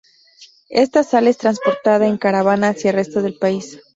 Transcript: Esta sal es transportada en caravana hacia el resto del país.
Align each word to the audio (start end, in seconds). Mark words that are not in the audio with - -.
Esta 0.71 1.03
sal 1.03 1.27
es 1.27 1.37
transportada 1.37 2.07
en 2.07 2.17
caravana 2.17 2.69
hacia 2.69 2.89
el 2.89 2.95
resto 2.95 3.21
del 3.21 3.37
país. 3.37 3.79